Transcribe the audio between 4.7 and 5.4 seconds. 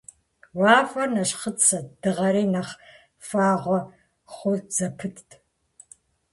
зэпытт.